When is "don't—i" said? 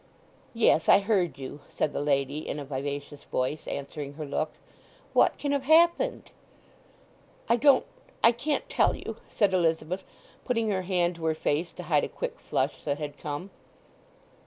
7.57-8.31